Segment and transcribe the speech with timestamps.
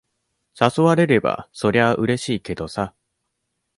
[0.59, 2.95] 誘われれば、そりゃうれしいけどさ。